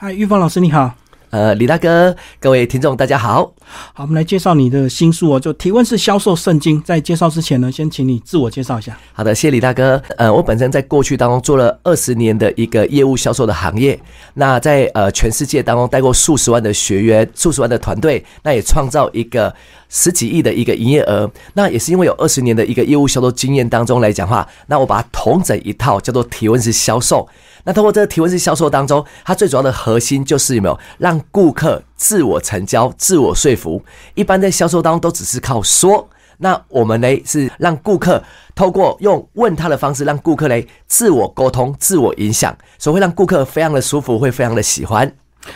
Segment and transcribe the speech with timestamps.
[0.00, 0.94] 嗨，玉芳老师你好。
[1.30, 3.52] 呃，李大哥，各位听众大家好。
[3.92, 6.80] 好，我们来介绍你的新书哦，就提问式销售圣经。
[6.82, 8.96] 在介绍之前呢，先请你自我介绍一下。
[9.12, 10.00] 好的，谢谢李大哥。
[10.16, 14.00] 呃，我本身在过去当中做了二十年的一个业务销售的行业，
[14.34, 19.52] 那在呃全世界当中带过数十万的学员、数十万的团队，那也创造一个
[19.88, 21.30] 十几亿的一个营业额。
[21.54, 27.28] 那也是因为有二十年的一个业务销售经验当中来讲话，那我把它统整一套叫做提问式销售。
[27.64, 33.82] 那通过这个提问式销售当中，它最主要的核心就是有没有让顾客自我成交、自我说服。
[34.14, 38.22] 一般在销售当中都只是靠说，那我们呢是让顾客
[38.54, 45.12] 透过用问他的方式，让顾客嘞自我沟通、自我影响，所以会让顾客非常的舒服，会非常的喜欢。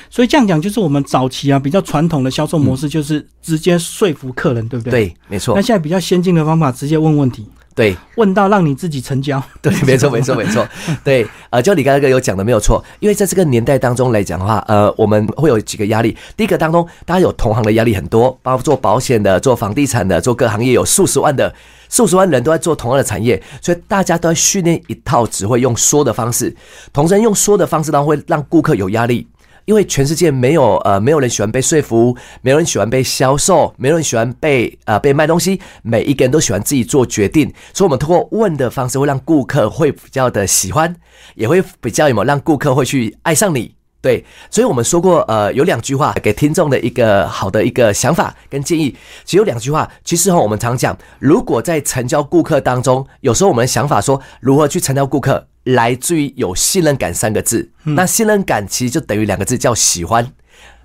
[0.08, 4.90] 所以这样讲，就是我们早期啊比较传统的销售模式，就是直接说服客人，对不对？
[4.90, 5.54] 对，没错。
[5.54, 7.46] 那现在比较先进的方法，直接问问题。
[7.74, 9.42] 对，问到让你自己成交。
[9.62, 10.68] 对，没错，没错，没错。
[11.02, 16.14] 对，呃，就你刚刚有讲的没有错，因为在这个年代当中来讲的话，呃，我们会有几个压力。
[16.36, 21.50] 第一个当中，大家有同行的压力很多，包括做保险的、做房地产的、做各行业有数十万的、
[21.88, 26.54] 数十万人都在做同样的产业，所以大家都在训练一套只会用说的方式，
[26.92, 29.26] 同时用说的方式当中会让顾客有压力。
[29.64, 40.94] 因为全世界没有呃没有人喜欢被说服，没有人喜欢被销售，没有人喜欢被呃被卖东西，每一个人都喜欢自己做决定，所以我们通过问的方式会让顾客会比较的喜欢，
[41.34, 43.74] 也会比较有没有让顾客会去爱上你。
[44.00, 48.90] 对，所以我们说过，呃，有两句话给听众的一个好的一个想法跟建议。
[49.24, 57.70] 其实有两句话，其实哈，我们常讲，如果在成交顾客当中，有时候我们的想法说如何去成交顾客，来自于有信任感三个字。
[57.84, 60.32] 那信任感其实就等于两个字，叫喜欢。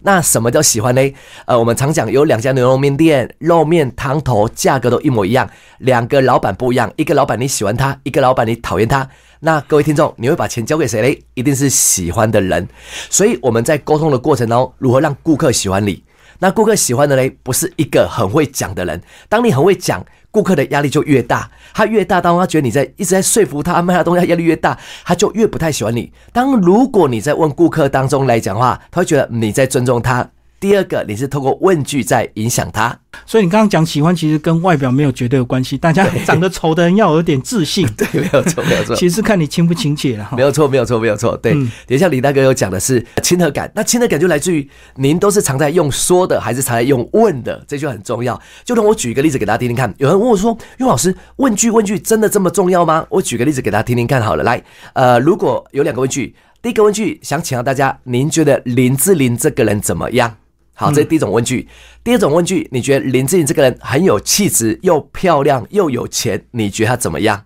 [0.02, 1.02] 那什么叫喜欢呢？
[1.46, 9.10] 呃，我们常讲有两家牛肉面店，肉面汤头价格都一模一样，两个老板不一样，一个老板你喜欢他，一个老板你讨厌他。
[9.40, 11.24] 那各位听众，你会把钱交给谁嘞？
[11.34, 12.68] 一定是喜欢的人。
[13.10, 16.04] 所以我们在沟通的过程当中，如何让顾客喜欢你？
[16.40, 19.02] 那顾客喜欢的嘞，不是一个很会讲的人。
[19.28, 21.50] 当你很会讲，顾客的压力就越大。
[21.74, 26.12] 他越大，当他觉得你在一直在说服他卖他东西，压力越大，他就越不太喜欢你。
[26.32, 30.30] 当如果你在问顾客当中来讲话，他会觉得你在尊重他。
[30.60, 32.98] 第二个，你是透过问句在影响他。
[33.26, 35.78] 所以你刚刚讲喜欢，其实跟外表没有绝对的关系。
[35.78, 38.96] 大家长得丑的人要有点自信， 对，没有错，没有错。
[38.96, 41.38] 其实看你亲不亲切了，没有错，没有错，没有错。
[41.38, 47.64] 对，等一下李大哥有讲的是亲和感，那亲和感就来自于您都是常在用说的，还是常在用问的？
[47.68, 48.40] 这就很重要。
[48.66, 49.94] 就让我举一个例子给大家听听看。
[50.00, 54.44] 有人问我说：“岳老师，问句问句真的这么重要吗？”我举个例子给大家听听看好了。
[54.44, 54.64] 来，
[54.94, 60.38] 呃，如果有两个问句，第一个问句想请教大家，您觉得林志玲这个人怎么样？
[60.80, 61.68] 好，这是第一种问句。
[62.04, 67.46] 第二种问句，你觉得林志颖这个人很有气质，又漂亮又有钱，你觉得他怎么样？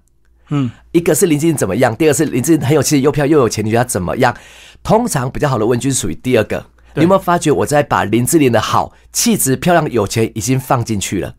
[0.49, 4.35] 嗯，一个是林志颖怎么样，第二个是林志颖很有气质，又漂亮又有钱，你觉得他怎么样？
[4.83, 6.65] 通常比较好的问句是属于第二个。
[6.93, 11.33] 你有没有发觉我在把林志玲的好、气质、漂亮、有钱已经放进去了？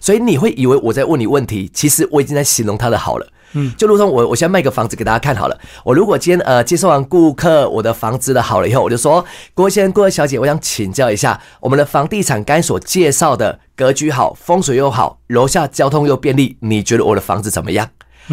[0.00, 3.32] 所以你会以为我在问你问题，其实我已经在形容他的好了。
[3.52, 5.58] 嗯，就如同我，我先卖个房子给大家看好了。
[5.84, 17.88] 我如果今天呃接受完顾客我的房子的好了以后，我就说，各位先生、各位小姐，我想请教一下，我们的房地产该所介绍的格局好，风水又好，楼下交通又便利，你觉得我的房子怎么样？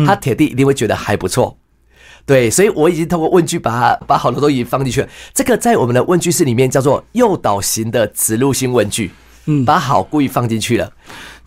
[0.06, 1.58] 他铁定一定会觉得还不错。
[2.26, 5.08] 对，所以我已经通过问句把把好多都已经放进去了。
[5.34, 9.12] 这个在我们的问句式里面叫做诱导型的植入性问句，
[9.46, 10.92] 嗯，把好故意放进去了。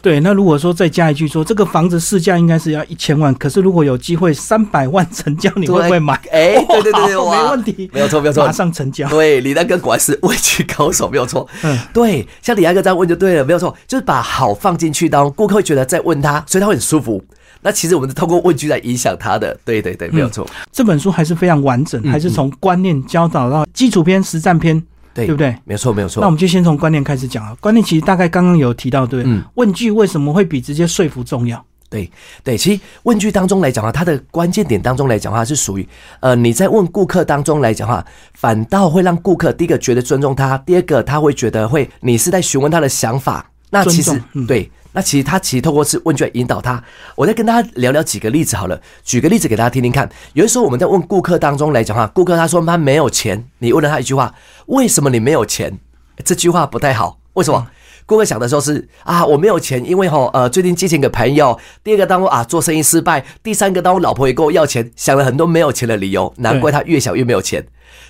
[0.00, 6.14] 对，那如果说再加一句说这个房子市价应该是要一千万，可是如果有机会三百万成交，你会不会买？
[6.30, 9.08] 哎， 对对对对，没问题，没有错没有错，马上成交。
[9.08, 11.48] 对，李大哥果然是问句高手，没有错。
[11.62, 17.22] 嗯，对，像李大哥这样问就对了，没有错，就是把好放进去，当顾客会觉得在问他，所以他会很舒服。
[17.60, 20.46] 那其实我们是通过问句来影响他的，对对对，没有错。
[20.70, 24.80] 这本书还是非常完整，还是从观念教导到基础篇、实战篇。
[25.26, 25.56] 对不对？
[25.64, 26.20] 没错，没有错。
[26.20, 27.56] 那我们就先从观念开始讲啊。
[27.60, 31.64] 观念其实大概刚刚有提到，对，嗯，问句为什么会比直接说服重要？
[31.90, 32.10] 对，
[32.44, 35.88] 对，其实问句当中来讲话，它的关键点当中来讲话是属于，
[36.20, 43.50] 呃，你在问顾客当中来讲话，反倒会让顾客第一个觉得尊重他，第二个他会觉得会你是在询问他的想法。
[43.70, 44.70] 那其实对。
[44.92, 46.82] 那其实他其实透过是问卷引导他，
[47.14, 50.08] 我再跟大家聊聊几个例子好了，举个例子给大家听听看。
[50.32, 54.34] 有的时候我们在问顾客当中来讲话，顾客他说他没有钱，你问了他一句话，
[54.66, 55.78] 为什么你没有钱？
[56.24, 57.66] 这句话不太好，为什么？
[58.06, 61.58] 顾客想的时候是啊，我没有钱，因为吼呃最近借钱给朋友。
[61.84, 67.66] 第二个当我啊做生意失败，第三个当我老婆也跟我要钱，想了很多没有钱的理由，难怪他越想越没有钱。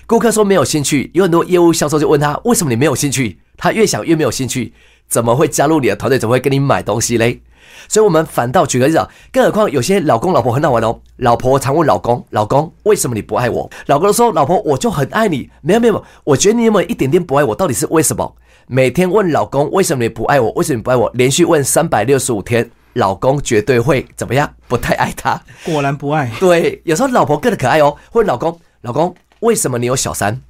[0.07, 3.39] 顾客说没有兴趣，有很多业务销售就问他为什么你没有兴趣？
[3.57, 4.73] 他越想越没有兴趣。
[5.09, 6.19] 怎么会加入你的团队？
[6.19, 7.41] 怎么会跟你买东西嘞？
[7.87, 13.69] 所以我们反倒举个例子啊，更何况有些老公老婆很好玩哦，老婆常问老公，老公为什么你不爱我？
[13.87, 18.35] 老公说，老婆我就很爱你，没有没有，我觉得你有没有一点点不爱我，到底是为什么？
[18.67, 20.51] 每天问老公为什么你不爱我？
[20.51, 21.09] 为什么你不爱我？
[21.13, 24.51] 连续问三百六十五天，老公绝对会怎么样？
[24.67, 25.41] 不太爱他。
[25.63, 26.29] 果然不爱。
[26.39, 30.41] 对，有时候老婆更的可爱哦，问老公，老公为什么你有小三？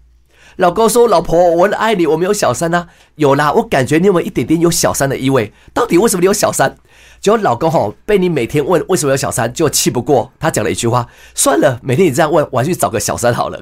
[0.59, 2.85] 老公说，老婆我很爱你，我没有小三啊。
[3.15, 5.53] 有啦，我感觉你有没有一点点有小三的意味？
[5.73, 6.75] 到底为什么你有小三？
[7.21, 13.61] 结果老公吼被你每天问为什么有小三，就气不过，他讲了一句话：算了，每天你这样问，我还去找个小三好了。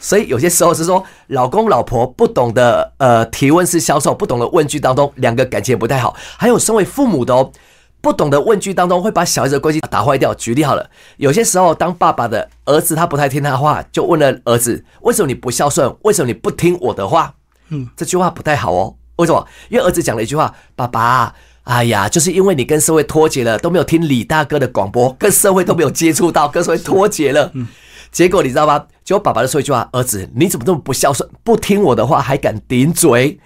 [0.00, 6.16] 所以有些时候是说，老公老婆不懂得呃提问式销售，不懂得问句当中，两个感情不太好。
[6.36, 7.52] 还有身为父母的哦，
[8.00, 10.34] 不懂得问句当中会把小孩子的关系打坏掉。
[10.34, 10.88] 举例好了，
[11.18, 15.94] 有些时候当爸爸的儿子他不太听他话，就问了儿子为什么你不孝顺？
[16.02, 17.34] 为什么你不听我的话？
[17.68, 18.94] 嗯，这句话不太好哦。
[19.16, 19.46] 为什么？
[19.68, 27.50] 因为儿子讲了一句话：爸爸，哎呀，就是因为你跟社会脱节了，都没有听李大哥的广播，跟社会都没有接触到，跟社会脱节了。
[27.54, 27.66] 嗯。
[28.10, 28.86] 结果你知道吗？
[29.04, 33.38] 结果爸爸就说一句话：“儿子，你怎么这么不孝顺，不听我的话，还敢顶嘴？”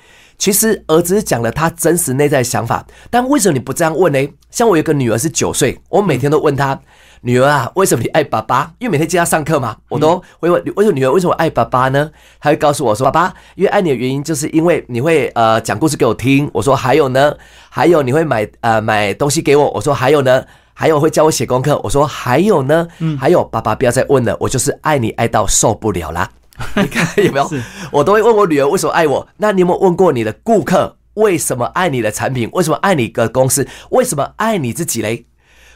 [0.45, 4.29] 其实儿子讲了他真实内在想法，但为什么你不这样问呢？
[4.51, 6.79] 像我有个女儿是九岁，我每天都问她
[7.25, 17.35] ：“女儿啊，为什么你爱爸爸？”因为每天接她上课嘛，我都会问：“为什么女儿为什么爱爸爸呢？”她会告诉我说：“爸爸，因为爱你的原因，就是因为你会呃讲故事给我听。”我说：“还有呢？
[17.71, 20.45] 还有你会买呃买东西给我。”我说：“还有呢？”
[20.77, 22.87] 还有会教我写功课，我说还有呢，
[23.19, 26.29] 还有爸爸不要再问了，我就是爱你爱到受不了啦。
[26.77, 27.51] 你看有没有？
[27.91, 29.29] 我都会问我女儿为什么爱我。
[29.39, 32.49] 那你有没有问过你的顾客为什么爱你的产品？
[32.53, 33.67] 为什么爱你的公司？
[33.91, 35.27] 为什么爱你自己嘞？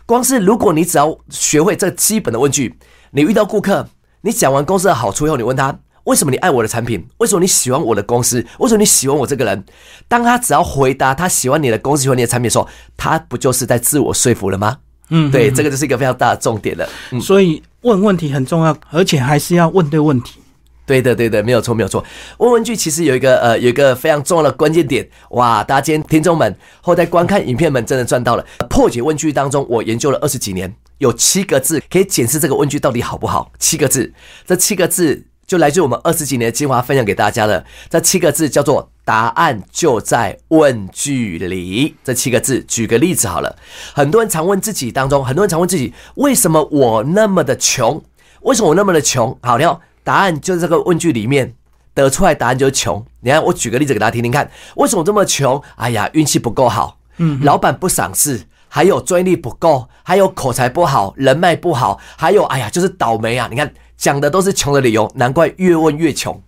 [0.06, 2.78] 光是如果你只要学会这基本的问句，
[3.10, 3.88] 你遇到顾客，
[4.22, 7.06] 你讲完公司的好处以后，你问他为什么你爱我的产品？
[7.18, 8.44] 为什么你喜欢我的公司？
[8.58, 9.64] 为什么你喜欢我这个人？
[10.08, 12.66] 当他只要回答他喜欢你的公司、喜欢你的产品的时候，
[12.96, 14.78] 他不就是在自我说服了吗？
[15.10, 16.88] 嗯，对，这个就是一个非常大的重点了。
[17.20, 20.40] 所以问问题很重要，而且还是要问对问题。
[20.88, 22.02] 对的，对的，没有错，没有错。
[22.38, 25.06] 问问句其实有一个呃，有一个非常重要的关键点。
[25.32, 28.46] 哇，大家今天听众们后台观看影片们真的赚到了。
[28.70, 33.52] 破解问句当中，我研究了二十几年，有七个字可以检视这个问句到底好不好。
[33.58, 34.10] 七个字，
[34.46, 35.26] 这七个字。
[35.46, 41.96] 就来自我们二十几年的精华分享给大家的这七个字，叫做“答案就在问句里”。
[42.04, 43.56] 这七个字，举个例子好了。
[43.94, 48.04] 很多人常问自己当中，很多人常问自己，为什么我那么的穷？
[48.42, 49.38] 为什么我那么的穷？
[49.42, 49.64] 好，你，
[50.08, 51.54] 答案就是这个问句里面
[51.92, 53.04] 得出来，答案就是穷。
[53.20, 55.62] 你看，我举个例子给大家听听看，为什么这么穷？
[55.76, 63.48] 哎呀，运气不够好，嗯，老板不赏识，还有专业力不够，还有口才不好，人脉不好，还有哎呀，就是倒霉啊！
[63.50, 63.70] 你看。
[63.98, 66.40] 讲的都是穷的理由，难怪越问越穷。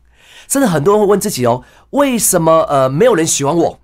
[0.46, 3.80] 甚至很多人会问自己哦，为什么呃没有人喜欢我？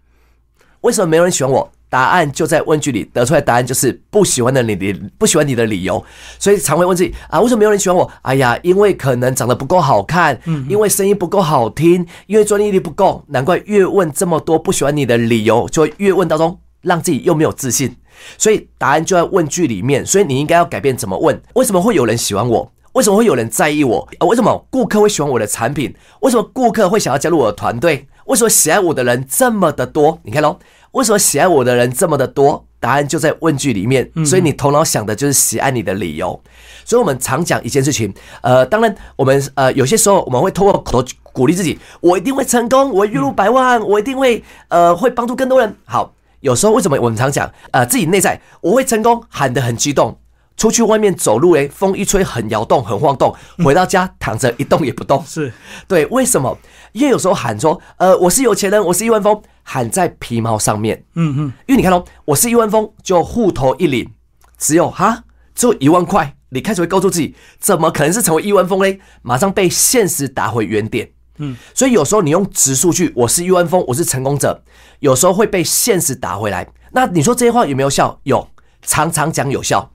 [0.83, 1.73] 为什么没有人喜欢我？
[1.89, 6.05] 答案就在问句里，得出来答案就是不喜欢的你的不喜欢你的理由。
[6.39, 8.11] 所以常会问自己啊，为什么没有人喜欢我？
[8.23, 10.39] 哎呀，因为可能长得不够好看，
[10.69, 13.25] 因为声音不够好听，因为专业力不够。
[13.29, 17.97] 难怪越问这么多不喜欢你的理由，就会越问当中让自己又没有自信。
[18.37, 20.05] 所以答案就在问句里面。
[20.05, 21.41] 所以你应该要改变怎么问？
[21.55, 22.73] 为什么会有人喜欢我？
[22.93, 24.09] 为什么会有人在意我？
[24.27, 25.95] 为什么顾客会喜欢我的产品？
[26.21, 28.09] 为什么顾客会想要加入我的团队？
[28.25, 30.19] 为什么喜爱我的人这么的多？
[30.25, 30.59] 你看喽，
[30.97, 32.65] 为什么喜爱我的人这么的多？
[32.81, 34.11] 答案就在问句里面。
[34.25, 36.41] 所以你头脑想的就是喜爱你的理由。
[36.87, 45.77] 所以我们常讲一件事情，呃，当然我们呃有些时候我们会通过口头鼓励自己，我一定会成功，我月入百万，我一定会呃会帮助更多人。
[45.85, 50.19] 好，有时候为什么我们常讲呃自己内在我会成功，喊得很激动。
[50.57, 53.35] 出去外面走路诶，风一吹很摇动，很晃动。
[53.63, 55.23] 回到家躺着一动也不动。
[55.27, 55.53] 是
[55.87, 56.57] 对，为什么？
[56.93, 61.05] 因为有时候喊说，呃，我是有钱人，我是亿万富翁，喊在皮毛上面。
[61.15, 61.53] 嗯嗯。
[61.67, 64.09] 因为你看哦，我是亿万富翁，就户头一领，
[64.57, 65.25] 只有哈，
[65.57, 66.37] 只有一万块。
[66.51, 69.01] 你开始会告诉自己，怎么可能是成为亿万富翁嘞？
[69.23, 71.11] 马上被现实打回原点。
[71.39, 71.57] 嗯。
[71.75, 74.63] 所以有时候你用直数据，我是亿万富翁，我是成功者，
[75.01, 76.69] 有时候会被现实打回来。
[76.93, 78.21] 那你说这些话有没有效？
[78.23, 78.49] 有，
[78.83, 79.91] 常常讲有效。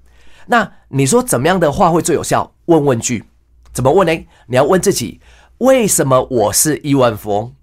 [0.48, 2.54] 那你说怎么样的话会最有效？
[2.66, 3.24] 问问句，
[3.72, 4.13] 怎么问呢？
[4.48, 5.22] 你要问自己，
[5.60, 7.54] 为什么我是亿万富翁？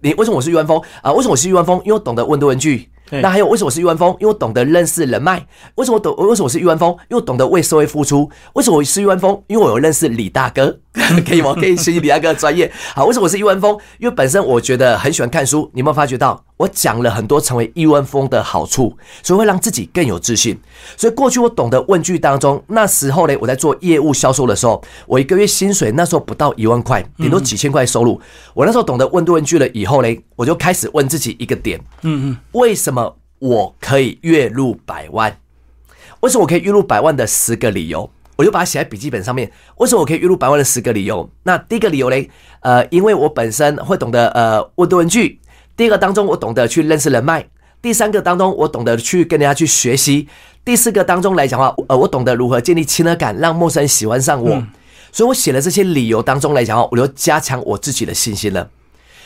[0.00, 1.12] 你为什么我是亿万富翁啊？
[1.12, 1.80] 为什么我是亿万富翁？
[1.84, 2.88] 因为我懂得问多问句。
[3.20, 4.08] 那还有为什么我是亿万峰？
[4.20, 5.46] 因为我懂得认识人脉。
[5.74, 6.16] 为什么懂？
[6.16, 6.88] 为什么我是亿万峰？
[7.10, 8.30] 因为我懂得为社会付出。
[8.54, 9.38] 为什么我是亿万峰？
[9.48, 10.78] 因为我有认识李大哥，
[11.26, 11.54] 可以吗？
[11.54, 12.70] 可以学习李大哥的专业。
[12.94, 13.78] 好，为什么我是亿万峰？
[13.98, 15.70] 因为本身我觉得很喜欢看书。
[15.72, 20.58] 你有没有发觉到我讲了很多成为亿万峰的好处，所以会让自己更有自信。
[20.96, 28.20] 所以过去我懂得问句当中，那时候呢，我在做业务销售的时候，我一个月薪水那时候不到一万块，顶多几千块收入。
[28.52, 33.16] 我那时候懂得问对问句了以后呢，我就开始问自己一个点：嗯嗯，为什么？
[33.38, 35.36] 我可以月入百万？
[36.20, 38.08] 为什么我可以月入百万的十个理由？
[38.36, 39.50] 我就把它写在笔记本上面。
[39.76, 41.28] 为什么我可以月入百万的十个理由？
[41.42, 45.40] 那第一个理由嘞，呃，因为我本身会懂得呃问多问句。
[45.76, 47.46] 第二个当中，我懂得去认识人脉。
[47.80, 50.28] 第三个当中，我懂得去跟人家去学习。
[50.64, 54.62] 第四个当中来讲话，呃，我懂得如何建立亲和感，让陌生人喜欢上我。
[55.10, 58.70] 所以我写了这些理由当中来讲话，我就加强我自己的信心了。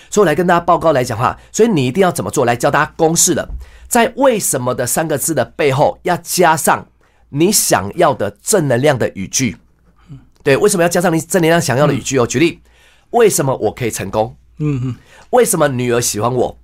[0.08, 2.44] 所以我来跟大家报告来讲话，所以你一定要怎么做？
[2.44, 3.48] 来教大家公式了，
[3.88, 6.86] 在为什么的三个字的背后，要加上
[7.30, 9.56] 你想要的正能量的语句。
[10.42, 12.26] 对，为什么要加上你正能量想要的语句哦？
[12.26, 12.60] 举例，
[13.10, 14.36] 为什么我可以成功？
[14.58, 14.96] 嗯嗯，
[15.30, 16.58] 为什么女儿喜欢我？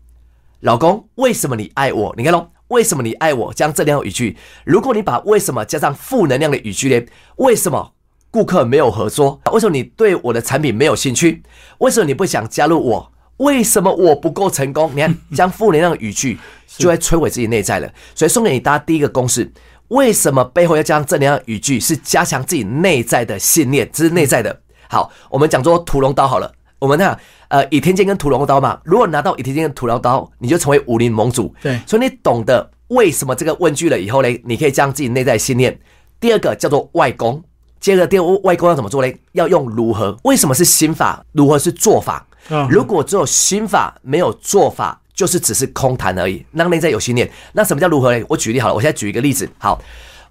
[0.60, 2.14] 老公，为什么你爱我？
[2.16, 3.52] 你看喽，为什么你爱我？
[3.52, 4.36] 将正能量语句。
[4.64, 7.06] 如果你把为什么加上负能量的语句呢？
[7.36, 7.92] 为什么
[8.30, 9.40] 顾客没有合作？
[9.52, 11.42] 为什么你对我的产品没有兴趣？
[11.78, 13.12] 为什么你不想加入我？
[13.38, 14.92] 为什么我不够成功？
[14.94, 16.38] 你看， 将负能量语句
[16.68, 17.92] 就会摧毁自己内在了。
[18.14, 19.50] 所以送给你大家第一个公式：
[19.92, 21.78] 为什么背后要加上正能量语句？
[21.78, 24.58] 是加强自己内在的信念，这是内在的。
[24.88, 26.50] 好，我们讲做屠龙刀好了。
[26.78, 27.18] 我们看，
[27.48, 28.80] 呃，倚天剑跟屠龙刀嘛。
[28.84, 31.54] 如果拿到倚天剑跟屠龙刀，你就成为武林盟主。
[31.62, 35.78] 对，所以你懂得为什么这个问句了以后呢，你可以将自己内在信念。
[36.18, 37.42] 第二个叫做外功，
[37.78, 39.12] 接着第二外功要怎么做呢？
[39.32, 40.16] 要用如何？
[40.24, 41.22] 为什么是心法？
[41.32, 42.26] 如何是做法？
[42.70, 46.44] 如果只有心法没有做法，就是只是空谈而已。
[46.52, 48.24] 让内在有信念，那什么叫如何呢？
[48.28, 49.48] 我举例好了，我现在举一个例子。
[49.58, 49.80] 好，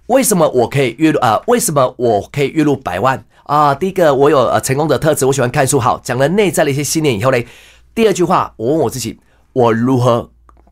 [0.08, 1.42] 为什么我可以月入啊？
[1.48, 3.74] 为什么我可以月入百万啊？
[3.76, 5.80] 第一个，我有呃成功的特质，我喜欢看书。
[5.80, 7.38] 好，讲了内在的一些信念以后呢，
[7.94, 9.20] 第二句话，我问我自己，
[9.54, 10.30] 我如何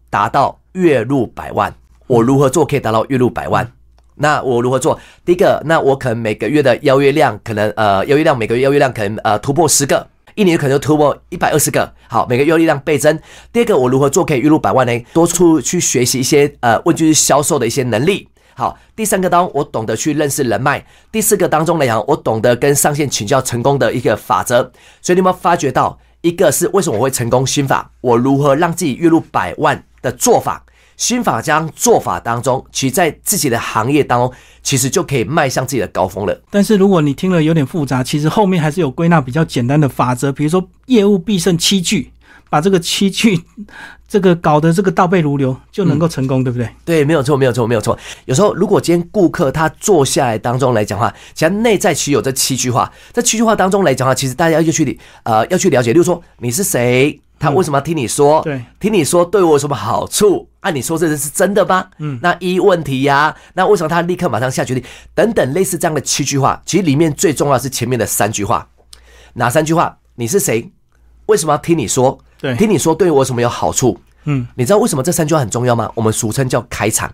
[0.09, 1.73] 达到月入百万？
[2.07, 3.71] 我如何做可以达到月入百万？
[4.15, 4.99] 那我如何做？
[5.23, 10.05] 第一个，那我可能每个月的邀约量，可能呃邀约量每个月邀约量可能呃突破十个。
[10.39, 13.19] 一年可能就突破一百二十个，好，每个月力量倍增。
[13.51, 15.05] 第二个，我如何做可以月入百万呢？
[15.11, 18.29] 多出去学习一些呃问句销售的一些能力。
[18.55, 20.85] 好，第三个当我懂得去认识人脉。
[21.11, 24.71] 第四个当中来讲，我懂得跟上线请教成功的一个法则。
[25.01, 27.91] 所以你有没有发觉到，一个是为什么我会成功心法？
[27.99, 30.63] 我如何让自己月入百万的做法？
[30.99, 36.41] 心法将做法当中，其实在自己的行业当中，其实就可以迈向自己的高峰了。
[36.51, 42.11] 但是如果你听了有点复杂，其实后面还是有归纳比较简单的法则，比如说业务必胜七句，
[42.49, 43.39] 把这个七句
[44.09, 46.69] 这个搞得这个倒背如流，就能够成功，对不对？
[46.83, 47.97] 对，没有错，没有错，没有错。
[48.25, 57.17] 有时候如果今天顾客他坐下来当中来讲话，其实内在其实有这七句话，这七句话当中来讲话，其实大家要去呃要去了解，例如说你是谁。
[57.39, 58.41] 他为什么要听你说？
[58.41, 60.47] 对，听你说对我有什么好处？
[60.59, 61.87] 按你说这是真的吗？
[61.99, 64.83] 嗯，那一问题呀，那为什么他立刻马上下决定？
[65.15, 68.67] 等等，类似这样的七句话，其实里面最重要是前面的三句话。
[69.35, 69.97] 哪三句话？
[70.15, 70.69] 你是谁？
[71.27, 72.19] 为什么要听你说？
[72.41, 73.97] 对，听你说对我有什么有好处？
[74.25, 75.89] 嗯，你知道为什么这三句话很重要吗？
[75.95, 77.09] 我们俗称叫开场，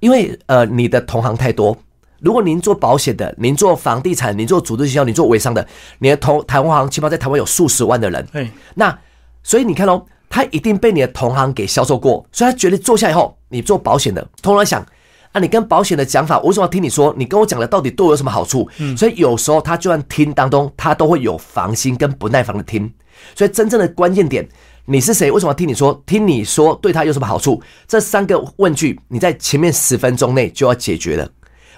[0.00, 1.74] 因为呃，你的同行太多。
[2.20, 5.66] 如果您做保险的，您做房地产，您做组织营销，您做微商的，
[6.00, 8.26] 你的同台湾行起码在台湾有数十万的人。
[8.30, 8.98] 对，那。
[9.46, 14.84] 所以你看哦，他一定被你的同行给销售过，所以他觉得坐下以后，你做保险的，通常想
[15.30, 17.14] 啊，你跟保险的讲法，我为什么要听你说？
[17.16, 18.68] 你跟我讲的到底对我有什么好处？
[18.78, 22.92] 嗯，所以有时候他就算听当中，他都会有防心跟不耐烦的听。
[23.36, 24.46] 所以真正的关键点，
[24.86, 25.30] 你是谁？
[25.30, 26.02] 为什么要听你说？
[26.04, 27.62] 听你说对他有什么好处？
[27.86, 31.30] 这三个问句，你在前面十分钟内就要解决了。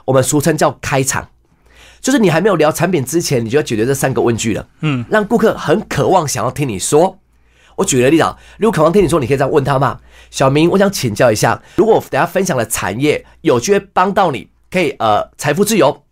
[0.06, 1.28] 我们俗称叫开场，
[2.00, 4.66] 就是你还没有聊产品之前，你就要解决这三个问句了。
[4.80, 7.18] 嗯，让顾客很渴望想要听你说。
[7.78, 10.00] 我举个例子啊，如果渴望听你说，你可以这样问他嘛，
[10.32, 16.02] 小明，我想请教一下，如果等下分享的产业有机会帮到你，可以呃财富自由，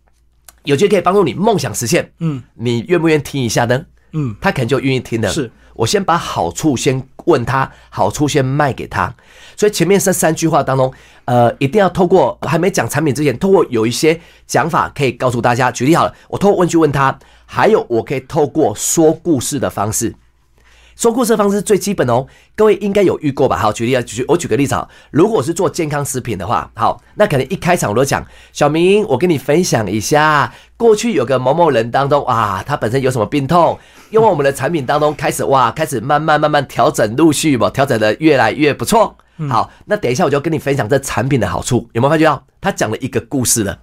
[0.63, 3.85] 有机会可以帮助你梦想实现，嗯，你愿不愿意听一下呢？
[4.13, 5.29] 嗯，他可能就愿意听的。
[5.29, 9.13] 是我先把好处先问他，好处先卖给他，
[9.57, 10.91] 所以前面这三句话当中，
[11.25, 15.69] 呃，一定要透过还没讲产品之前，透过有一些讲法可以告诉大家。
[15.69, 20.15] 举例好了，我透过问句问他，还有我可以透过说故事的方式。
[20.97, 22.25] 说故事方式最基本哦，
[22.55, 23.55] 各位应该有遇过吧？
[23.55, 33.77] 好，举例啊，举我举个例子啊，如果是做健康食品的话，好，那可能一开场我都讲，小明，我跟你分享一下，过去有个某某人当中啊，他本身有什么病痛，
[34.09, 39.15] 用我们的产品当中开始哇，开始慢慢慢慢调整，陆续嘛，调整的越来越不错。
[39.47, 42.43] 好，那等一下我就跟你分享这产品的好处，有没有发觉到？
[42.59, 43.77] 他讲了一个故事了，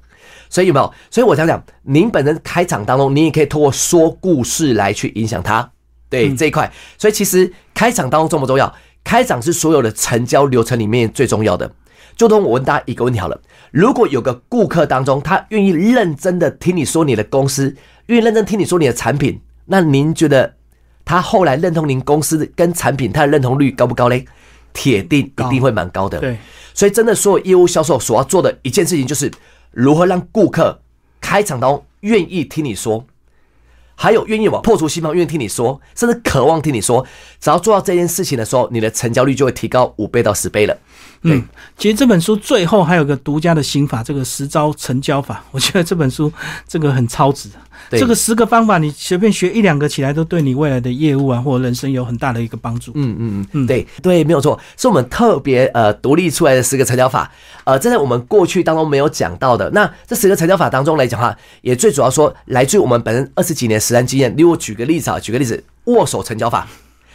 [0.50, 0.92] 所以有没有？
[1.12, 5.70] 所以我想讲，您本人开场当中，你也可以通过说故事来去影响他。
[6.14, 8.74] 对这一块，所以其实开场当中重不重要？
[9.02, 11.70] 开场是所有的成交流程里面最重要的。
[12.16, 13.38] 就当我问大家一个问题好了：
[13.70, 20.54] 如果有个顾客当中，他愿意认真的听你说你的公司，愿意认真听你说你的产品，那您觉得
[21.04, 24.24] 他后来认同您公司跟产品，他的认同率高不高嘞？
[24.72, 26.18] 铁定一定会蛮高的。
[26.18, 26.36] 对，
[26.72, 29.30] 所以真的所有业务销售所要做的一件事情，就是
[29.70, 30.80] 如何让顾客
[31.20, 33.04] 开场当中愿意听你说。
[33.94, 37.06] 还有愿意往破除西方，愿意听你说，甚至渴望听你说。
[37.40, 40.76] 只要做到这件事情的时候，你的成交率就会提高五倍到十倍了。
[41.24, 41.42] 嗯，
[41.76, 46.32] 其实这本书最后还有个独家的心法，这个十招成交法， 我觉得这本书
[46.68, 47.48] 这个很超值。
[47.90, 52.92] 这个十个方法，你随便学一两个起来，都对你未来的业务啊或人生有很大的一个帮助。
[52.94, 57.30] 嗯嗯嗯，对对，没有错，是我们特别呃独立出来的十个成交法。
[57.64, 59.68] 呃，这在我们过去当中没有讲到的。
[59.70, 64.34] 那这十个成交法当中来讲哈，也最主要说来自于我们本身二十几年实战经验。
[64.36, 66.66] 例如举个例子啊，举个例子，握手成交法。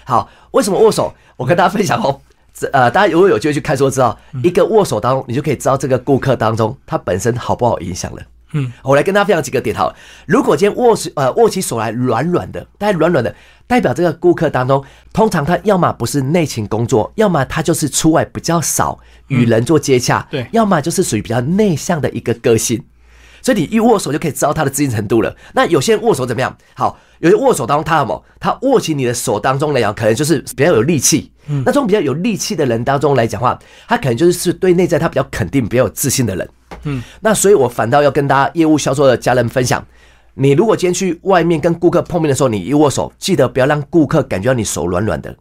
[0.03, 1.13] 好，为什么握手？
[1.37, 2.19] 我跟大家分享哦。
[2.59, 8.21] 这呃，大家如果有机会去看书，知道一个握手当中，你就可以知道这个顾客当中他本身好不好影响了。
[8.51, 9.93] 嗯，我来跟大家分享几个点哈。
[10.25, 13.33] 如果今天握手呃握起手来软软的，带软软的，
[13.65, 22.83] 代表这个顾客当中，通常他要么不是内勤工作，要么他就是出外比较少与人做接洽，对，要么就是属于比较内向的一个个性。
[23.41, 25.33] 所以你一握手就可以知道他的自信程度了。
[25.53, 26.57] 那有些人握手怎么样？
[26.73, 28.23] 好，有些握手当中他什么？
[28.39, 31.31] 他握起你的手当中来讲，可能就是比较有力气。
[31.47, 33.57] 嗯，那这种比较有力气的人当中来讲话，
[33.87, 36.49] 他可能就是是对内在他比较肯定、比较有自信的人。
[36.83, 39.85] 嗯，那所以我反倒要跟大家业务销售的家人分享，
[40.35, 45.35] 你如果今天去外面跟顾客碰面的时候，你一握手，记得不要让顾客感觉到你手软软的。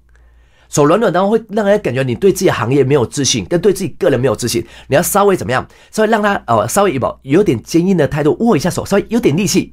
[0.69, 4.63] 手软软，然后会让人家感觉你对自己行业没有自信，跟对自己个人没有自信。
[4.89, 5.67] 你要稍微怎么样？
[5.91, 9.73] 稍微让他呃，稍微一保有点坚硬的态度，握一下手，稍微有点力气，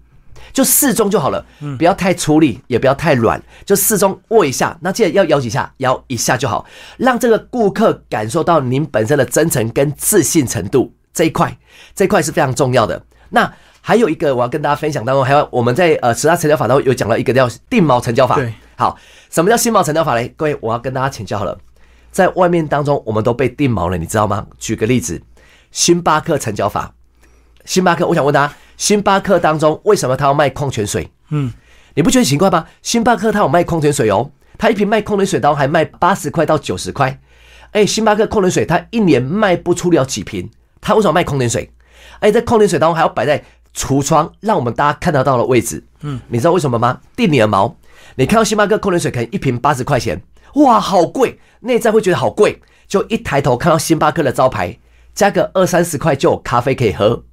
[0.56, 1.46] 就适中就好了。
[1.60, 4.76] 嗯，不要太粗力，也不要太软，就适中握一下。
[4.80, 6.66] 那记得要摇几下，摇一下就好，
[6.98, 11.58] 让这个顾客感受到您本身的真诚跟自信程度这一块，
[11.94, 13.04] 这一块是非常重要的。
[13.32, 18.36] 那还有一个我要跟大家分享当中，还有我们在呃其他成交法当中有讲到一个叫定锚成交法。
[18.38, 18.54] 对。
[18.78, 18.98] 好，
[19.30, 20.34] 什么叫新毛成交法嘞？
[20.36, 21.58] 各位，我要跟大家请教好了，
[22.12, 24.48] 在外面当中，我们都被定锚了，你知道吗？
[24.58, 25.22] 举个例子，
[25.72, 26.94] 星巴克成交法，
[27.64, 31.12] 星巴克，我想问大家，星巴克当中为什么他要卖矿泉水？
[31.30, 31.52] 嗯，
[31.94, 32.66] 你不觉得奇怪吗？
[32.82, 37.20] 星巴克他有卖矿泉水哦，他一瓶卖矿泉水当中还卖八十块到九十块，
[37.72, 40.50] 哎，星巴克矿泉水他一年卖不出了几瓶，
[40.82, 41.72] 他为什么卖矿泉水？
[42.20, 43.44] 哎，在矿泉水当中还要摆在
[43.76, 45.84] 橱窗，让我们大家看得到的位置。
[46.02, 47.02] 嗯，你知道为什么吗？
[47.16, 47.76] 定你的毛。
[48.16, 50.22] 你看到星巴克矿泉水可能一瓶八十块钱，
[50.56, 51.40] 哇，好贵！
[51.62, 54.78] 内在会觉得好贵，就一抬头看到星巴克的招牌，
[55.14, 57.24] 加个二三十块就有咖啡可以喝，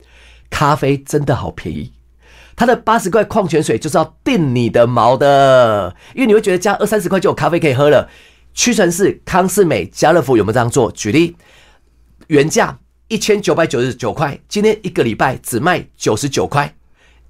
[0.52, 1.90] 咖啡真的好便宜。
[2.54, 8.08] 它的八十块矿泉水就是要定你的毛的，因为你会觉得加二三十块就有咖啡可以喝了。
[8.52, 10.92] 屈臣氏、康士美、家乐福有没有这样做？
[10.92, 11.34] 举例，
[12.26, 16.72] 原价一千九百九十九块，今天一个礼拜只卖九十九块。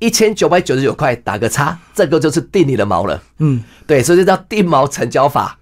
[0.01, 3.23] 一千九百九十九块打个叉，这个就是定你的毛了。
[3.39, 5.57] 嗯，对，所以这叫定毛成交法，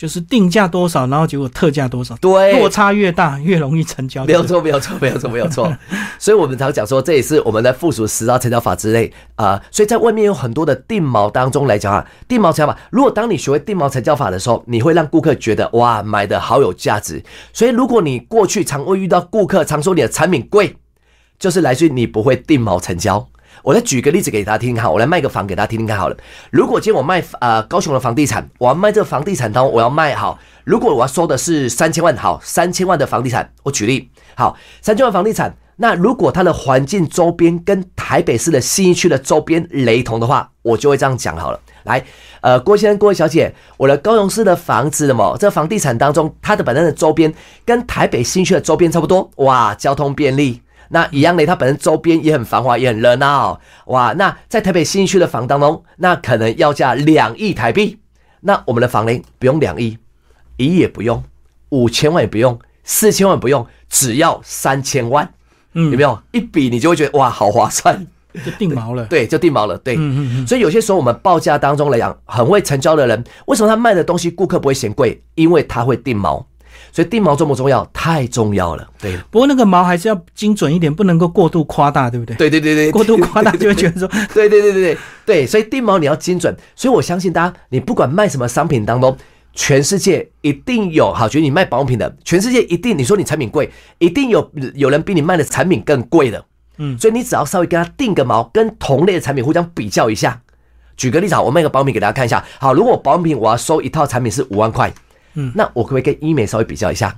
[0.00, 4.24] 就是定价多少，然后结果特价多少，对，落差越大越容易成交。
[4.24, 5.70] 没有错，没有错，没有错，没有错。
[6.18, 9.62] 所以我们常讲说，这也是我们的附属十招成交法之类啊。
[9.70, 17.22] 所以在外面有很多的定毛当中来讲啊，定毛成交法，如果当你学会定毛成交法的时候，你会让顾客觉得哇，买的好有价值。
[17.52, 20.76] 所以如果你过去常会遇到顾客常说你的产品贵，
[21.38, 23.28] 就是来自于你不会定毛成交。
[23.62, 26.16] 我再举个例子给大家听听看，我来卖个房给大家听听看好了。
[26.50, 30.38] 如果今天我卖呃高雄的房地产，我要卖这个房地产，当我要卖好。
[30.64, 41.60] 如果我要收的是三千万，好，三千万的房地产，我举例，好，三千万房地产，那如果它的环境周边跟台北市的信义区的周边雷同的话，我就会这样讲好了。
[41.84, 42.04] 来，
[42.42, 45.34] 呃，郭先生、郭小姐，我的高雄市的房子么？
[45.40, 47.32] 这房地产当中，它的本身的周边
[47.64, 50.60] 跟台北新区的周边差不多，哇，交通便利。
[50.92, 54.12] 那一样的，它本身周边也很繁华，也很热闹，哇！
[54.12, 57.98] 那在台北新区的房当中，那可能要价两亿台币。
[58.40, 59.98] 那我们的房龄，不用两亿，
[60.56, 61.22] 一亿也不用，
[61.68, 65.32] 五千万也不用，四千万不用，只要三千万，
[65.74, 66.20] 嗯，有没有？
[66.32, 68.04] 一比你就会觉得哇，好划算，
[68.44, 69.04] 就定毛了。
[69.06, 69.78] 对，就定毛了。
[69.78, 70.46] 对，嗯嗯嗯。
[70.46, 75.22] 所以有些时候我们报价当中来讲，很会成交的人，为什么他卖的东西顾客不会嫌贵？
[75.36, 76.44] 因为他会定毛。
[76.92, 77.84] 所以定毛重不重要？
[77.92, 78.88] 太重要了。
[79.00, 82.36] 对，不过那个毛还是要精准一点，不能够过度夸大，对不对？
[82.36, 85.46] 对对对对，过度夸大就会觉得说，对对对对对对。
[85.46, 86.54] 所以定毛你要精准。
[86.74, 89.16] 所以我相信大家，你不管卖什么商品当中，
[89.52, 96.44] 全世界一定有好，觉得你卖保养品的，全世界一定你说你产品贵，一定有有人比你卖的产品更贵的。
[96.78, 100.40] 嗯，所以你只要稍微跟他定个毛，跟同类的产品互相比较一下。
[100.96, 102.44] 举个例子，我卖个保养品给大家看一下。
[102.58, 104.92] 好，如果保养品我要收一套产品是五万块。
[105.34, 107.14] 嗯，那我可不可以跟医美稍微比较一下？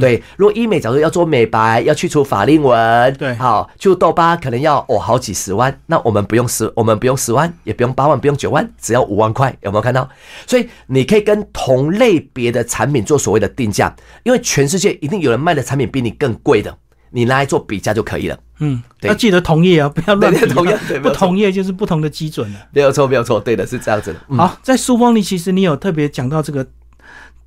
[0.00, 10.08] 对，如果医美假如要做美白，要去除法令纹，对，好，去痘疤可能要哦好几十万，那我们不用十，我们不用十万，也不用八万，不用九万，只要五万块，有没有看到？
[10.46, 16.74] 所以你可以跟同类别的产品做所谓的定价，因为全世界一定有人卖的产品比你更贵的，
[17.10, 18.38] 你拿来做比价就可以了。
[18.60, 22.60] 嗯，要记得同业啊，不要乱 同业，不同业就是不同的基准了。
[22.72, 24.36] 没有错，没有错，对的，是这样子的。
[24.36, 26.66] 好，在书封里其实你有特别讲到这个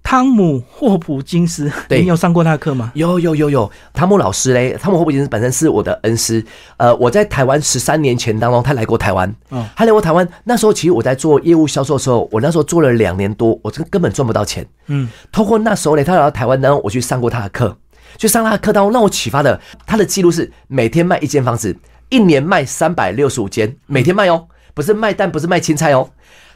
[0.05, 2.91] 汤姆霍普金斯，你有上过他的课吗？
[2.93, 6.45] 有有有有，汤姆老师嘞，汤姆霍普金斯本身是我的恩师。
[6.77, 10.25] 呃，我在台湾十三年前当中，他来过台湾，嗯，他来过台湾。
[10.43, 14.63] 那时候其实我在做业务销售的时候，我那时候做了两年多，我这个根本赚不到钱。
[14.85, 17.75] 嗯，通过那时候嘞，他来到台湾，然后我去上过他的课。
[18.19, 21.75] 去上他的课当中，让我启发的，他的记录是每天卖一间房子，
[22.09, 26.11] 一年卖三百六十五间，每天卖哦，不是卖蛋，不是卖青菜哦。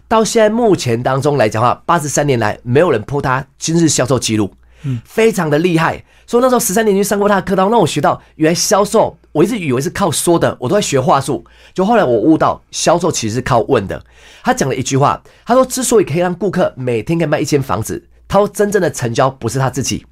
[0.10, 4.52] 到现在目前当中来讲话，八十三年来没有人破他今日销售记录，
[4.84, 6.04] 嗯，非常的厉害。
[6.26, 11.46] 所以那时候十三年去上过他的课当中，让我学到原来销售，我一直以为是靠说的，我都在学话术。
[11.74, 14.04] 就后来我悟到，销售其实是靠问的。
[14.44, 20.06] 他讲了一句话，他说之所以可以让顾客每天可以卖一间房子，他说真正的成交不是他自己。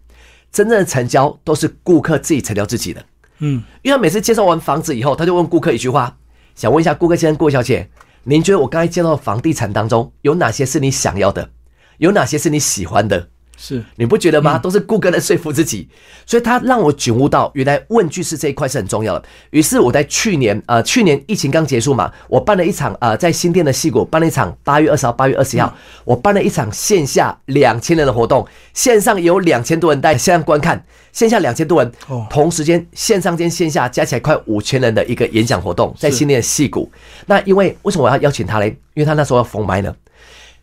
[0.52, 3.04] 真正的成交都是顾客自己成交自己的，
[3.40, 6.16] 嗯，因为他每次介绍完房子以后，他就问顾客一句话，
[6.56, 7.90] 想问一下顾客先生、顾小姐，
[8.30, 11.52] 您觉得我刚才介绍的房地产当中有哪些是你想要的，
[12.00, 13.30] 有哪些是你喜欢的？
[13.60, 14.60] 是，你不觉得吗？
[14.60, 15.89] 都是顾客在说服自己，
[16.28, 19.26] 所以他让我觉悟到，原来问句式这一块是很重要的。
[19.50, 31.91] 于是我在去年，呃，去年疫情刚结束嘛，我办了一场，呃，在新店的戏谷办了一场八月二十号、八月二十号，我办了一场线下两千人的活动，线上有两千多人在线上观看，线下两千多人，
[32.30, 36.91] 同时间线上兼线下加起来快五千人的一个演讲活动，在新店的戏谷。
[37.26, 38.67] 那因为为什么我要邀请他嘞？
[38.93, 39.91] 因为他那时候要封麦呢。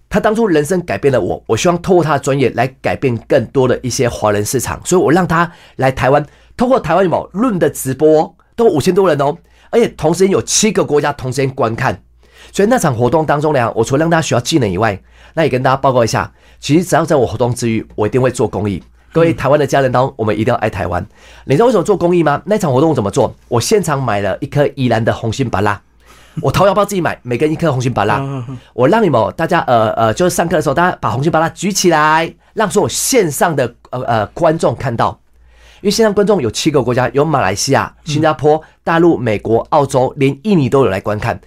[0.08, 6.24] 他当初人生改变了我，我希望透过他的专业来改变更多的一些华人市场，所以我让他来台湾，
[6.56, 9.36] 透过台湾某论的直播，都五千多人哦，
[9.70, 12.00] 而且同时有七个国家同时间观看，
[12.52, 15.00] 所以那场活动当中呢，我除了让大家学到技能以外，
[15.34, 18.80] 那也跟大家报告一下，其实只要在我活动之余，我一定会做公益。
[19.12, 21.04] 各位台湾的家人当中，我们一定要爱台湾。
[21.44, 22.42] 你知道为什么做公益吗？
[22.46, 23.34] 那场活动怎么做？
[23.48, 25.80] 我现场买了一颗宜兰的红心巴拉。
[26.40, 28.20] 我掏腰包自己买，每个人一颗红心巴拉。
[28.72, 35.18] 我让你们大家呃呃，就是上课的时候，大家把红心巴拉举起来，让所有线上的呃呃观众看到。
[35.80, 41.38] 因为线上观众有七个国家，有马来西亚、新加坡、大陆、美国、澳洲，连印尼都有来观看。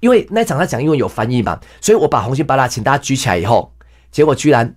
[0.00, 3.72] 因为那场他讲英文有翻译嘛，所以我把红心巴拉请大家举起来以后，
[4.10, 4.74] 结果居然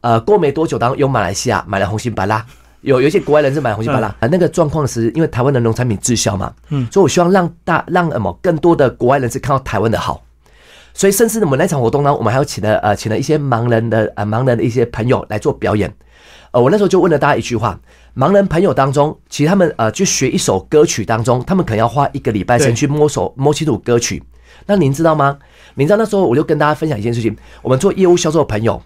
[0.00, 2.44] 呃过没多久，当有马来西亚买了红心巴拉。
[2.86, 10.22] 有有一些国外人士买红心巴拉啊，那个状况是因为台湾的农产品滞销嘛，嗯，所以我希望让大让什么更多的国外人士看到台湾的好，
[10.94, 15.92] 所以甚至我们那场活动呢，我们还有请了呃请了一些盲人的呃盲人的一些朋友来做表演，
[16.52, 17.76] 呃，我那时候就问了大家一句话：
[18.14, 24.22] 盲人朋友当中，其实他们呃去学一首歌曲当中，他们可能要花一个礼拜先去摸索摸清楚歌曲。
[24.66, 25.36] 那您知道吗？
[25.74, 28.80] 您知道那时候我就跟大家分享一件事情：我们做业务销售的朋友，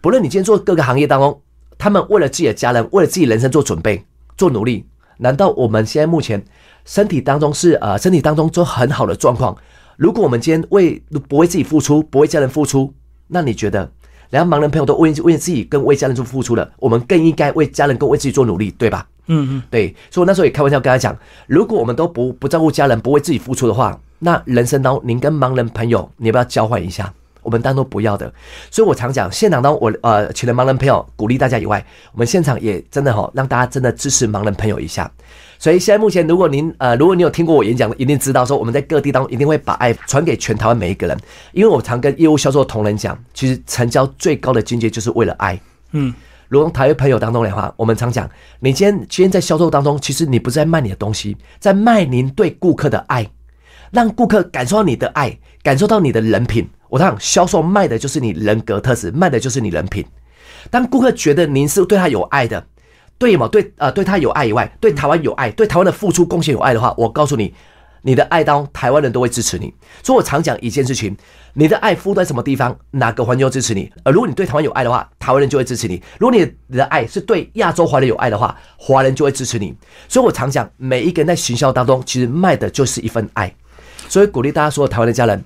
[0.00, 1.40] 不论你今天做各个行业当中。
[1.78, 4.04] 他们为了自己的家人，为了自己人生做准备、
[4.36, 4.86] 做努力。
[5.18, 6.44] 难道我们现在目前
[6.84, 9.56] 身体当中是呃身体当中做很好的状况？
[9.96, 12.92] 如果我们今天为不为自己付出，不为家人付出，
[13.28, 13.88] 那你觉得，
[14.28, 19.06] 然后盲人朋友都为为自己跟为家人做付出了，我们更应该为家人跟为自己做努力，对吧？
[19.26, 19.94] 嗯嗯，对。
[20.10, 27.14] 所以我那时候也开玩笑跟他讲，如果我们都不不照顾家人，不为自己付出的话，那人生当中您跟盲人朋友，你要不要交换一下？
[27.44, 28.32] 我们当中不要的，
[28.70, 35.08] 所以我常讲，现场当我呃请了盲人朋友鼓励大家以外，我们现场也真的哈让大家真的支持盲人朋友一下。
[35.58, 41.16] 所以现在目前，如果您呃如果你有听过我演讲，一定知道说我们在各地当中一定会把爱传给全台湾每一个人。
[41.52, 45.58] 因为我常跟业务销售同仁讲，其实成交最高的境界就是为了爱。
[45.92, 46.12] 嗯，
[46.48, 48.28] 如果台湾朋友当中的话，我们常讲，
[48.60, 53.26] 你今天今天在销售当中，其实你不是在卖你的东西，在卖您对顾客的爱，
[53.90, 56.68] 让顾客感受到你的爱，感受到你的人品。
[56.94, 60.04] 我讲销售卖的就是你人格特质，卖的就是你人品。
[60.70, 62.64] 当顾客觉得您是对他有爱的，
[63.18, 63.48] 对吗？
[63.48, 67.52] 对呃，对他有爱以外，对台湾有爱，对台湾的付出贡献有爱的话，我告诉你，
[68.02, 69.74] 你的爱当台湾人都会支持你。
[70.04, 71.16] 所以我常讲一件事情：
[71.54, 73.90] 你的爱付在什么地方，哪个环境支持你？
[74.04, 79.74] 而如果你对台湾有爱的话，台湾人就会支持你；如果你的爱是对亚洲华人有爱的话，华人就会支持你。
[80.08, 83.52] 所以我常讲，每一个人在行销当中，其实卖的就是一份爱。
[84.08, 85.44] 所以鼓励大家，所有台湾的家人。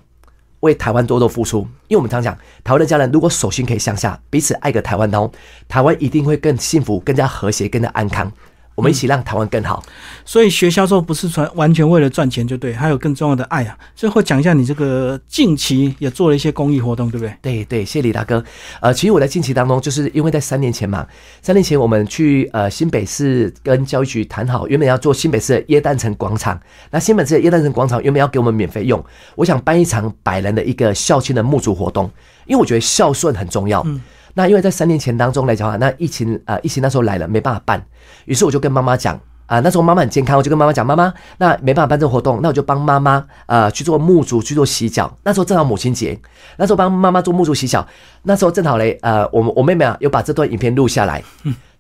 [0.61, 5.31] 为台湾多多付出，因为我们常讲，台湾的家人如果手心可以向下，彼此爱个台湾，刀
[5.69, 8.33] 台湾一定会更幸福、更加和谐、更加安康。
[8.79, 9.83] 我们一起让台湾更好。
[10.25, 13.77] 所以学销售不是纯完全为了赚钱就对，还有更重要的爱啊。
[13.97, 17.35] 最后讲一下你这个近期也做了一些公益活动，对不对？
[17.43, 18.43] 对对，谢谢李大哥。
[18.81, 21.05] 呃，其实我在近期当中，就是因为在三年前嘛，
[21.43, 26.61] 三年前我们去呃新北市跟教育局谈好，原本要做新北市的耶诞城广场。
[26.93, 32.09] 那新北市的耶诞城广场原本要给我们免费用，我想办一场百人的一个孝亲的募足活动，
[32.47, 33.83] 因为我觉得孝顺很重要。
[33.87, 34.01] 嗯。
[34.39, 37.85] 那因为在三年前当中来讲啊，那疫情啊，疫情那时候来了，没办法办，
[38.27, 45.13] 于是我就跟妈妈讲啊，那时候妈妈很健康，我就跟妈妈讲，妈妈，那没办法办这个活动，那我就帮妈妈呃去做沐足去做洗脚。
[45.25, 46.17] 那时候正好母亲节，
[46.57, 47.85] 那时候帮妈妈做沐足洗脚，
[48.23, 51.21] 那时候正好嘞，呃，我我妹妹啊，有把这段影片录下来，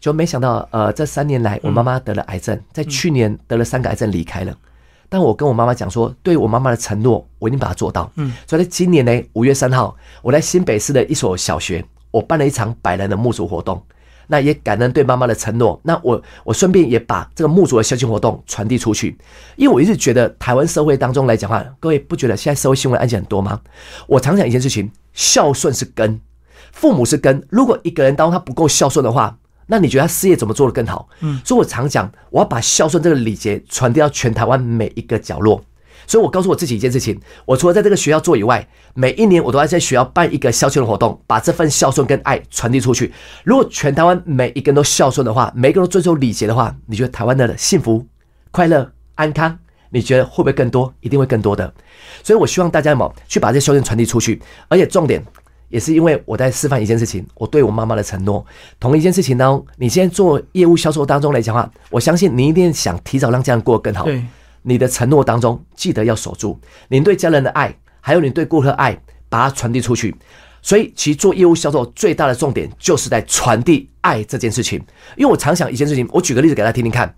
[0.00, 4.52] 就没想到呃，这三年来我妈妈得了癌症，在去年得了三个癌症离开了，
[5.08, 8.10] 但我跟我妈妈讲说，对我妈妈的承诺，我一定把它做到。
[8.16, 11.84] 嗯，所以在今年呢，五月三号，我在新北市的一所小学。
[12.10, 13.82] 我办了一场百人的募足活动，
[14.26, 15.80] 那也感恩对妈妈的承诺。
[15.84, 19.16] 那我我顺便也把这个募足的孝心活动传递出去，
[19.56, 23.60] 因为我一直觉得台湾社会当中来讲话，各位不觉得现在社会新闻案件很多吗？
[24.06, 26.20] 我常讲一件事情，孝顺是根，
[26.72, 27.46] 父母是根。
[27.50, 31.08] 如果一个人当他不够孝顺的话，那你觉得他事业怎么做得更好？
[31.20, 35.62] 嗯，所以我常讲，我要把孝顺这个礼节传递到全台湾每一个角落。
[36.08, 43.12] 所以，我告诉我自己一件事情：，我除了在这个学校做以外，每一年我都要在学校办一个孝顺的活动，把这份孝顺跟爱传递出去。
[43.44, 48.06] 如果全台湾每一个人都孝顺的话，每一个人都遵守礼节的话，你觉得台湾的幸福、
[48.50, 49.58] 快乐、安康，
[49.90, 50.90] 你觉得会不会更多？
[51.00, 51.70] 一定会更多的。
[52.24, 54.40] 所以我希望大家嘛，去把这孝顺传递出去。
[54.68, 55.22] 而且重点
[55.68, 58.42] 也是因为我在示范一件事情，我对我妈妈的承诺。
[58.80, 64.06] 同一件事情当中，你现在做业务销售当中来讲话，我相信你一定想提早让这样过得更好。
[64.62, 64.72] 对。
[64.72, 70.14] 你的承诺当中，记得要守住你对家人的爱，还有你对顾客爱，把它传递出去。
[70.60, 74.78] 所以，其实做业务销售最大的重点就是在传递爱这件事情。
[75.16, 77.14] 因为我常想一件事情，我举个例子给大家听听看。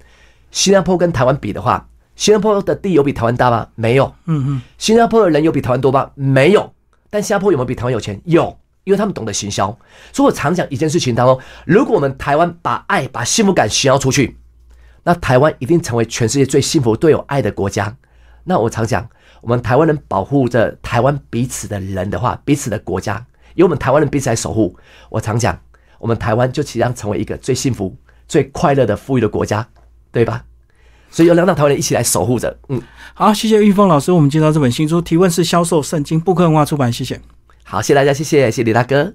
[0.50, 3.66] 新加坡跟台湾比的话，新加坡的地有比台湾大吗？
[3.74, 4.14] 没有。
[4.26, 4.62] 嗯嗯。
[4.76, 6.10] 新加坡的人有比台湾多吗？
[6.14, 6.72] 没有。
[7.08, 8.20] 但新加坡有没有比台湾有钱？
[8.24, 9.66] 有，因为他们懂得行销。
[10.12, 14.36] 所以我常讲一件事情当中，如果我们台湾把爱、把幸福感行销出去。
[15.02, 17.96] 那台湾一定成为全世界最幸福、最有爱的国家。
[18.44, 19.08] 那我常讲，
[19.40, 24.76] 我们台湾人保护着台湾彼此的人的话，彼此的国家，由我们台湾人彼此来守护。
[25.10, 25.60] 我常讲，
[25.98, 29.68] 我们台湾就即将成为一个最幸福、最快乐的富裕的国家，
[30.10, 30.44] 对吧？
[31.10, 32.58] 所以有两党台湾人一起来守护着。
[32.68, 32.80] 嗯，
[33.14, 37.20] 好，谢谢玉峰老师，我们介绍这本新书《提问是销售圣经》，布克文化出版，谢谢。
[37.64, 39.12] 好，谢谢大家，谢谢，谢谢李大哥。